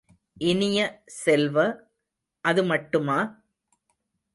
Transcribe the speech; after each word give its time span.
இனிய 0.41 0.79
செல்வ, 1.07 1.57
அது 2.45 2.63
மட்டுமா? 2.63 3.19